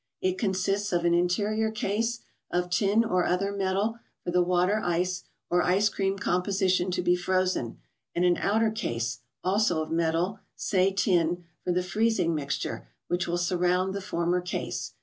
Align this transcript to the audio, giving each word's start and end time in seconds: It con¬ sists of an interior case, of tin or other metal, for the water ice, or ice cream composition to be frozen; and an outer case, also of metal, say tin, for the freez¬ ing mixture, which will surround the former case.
It 0.19 0.39
con¬ 0.39 0.49
sists 0.55 0.91
of 0.91 1.05
an 1.05 1.13
interior 1.13 1.69
case, 1.69 2.21
of 2.49 2.71
tin 2.71 3.03
or 3.05 3.23
other 3.23 3.51
metal, 3.51 3.99
for 4.23 4.31
the 4.31 4.41
water 4.41 4.81
ice, 4.83 5.25
or 5.47 5.61
ice 5.61 5.89
cream 5.89 6.17
composition 6.17 6.89
to 6.89 7.03
be 7.03 7.15
frozen; 7.15 7.77
and 8.15 8.25
an 8.25 8.37
outer 8.37 8.71
case, 8.71 9.19
also 9.43 9.83
of 9.83 9.91
metal, 9.91 10.39
say 10.55 10.91
tin, 10.91 11.43
for 11.63 11.71
the 11.71 11.81
freez¬ 11.81 12.17
ing 12.17 12.33
mixture, 12.33 12.87
which 13.09 13.27
will 13.27 13.37
surround 13.37 13.93
the 13.93 14.01
former 14.01 14.41
case. 14.41 14.95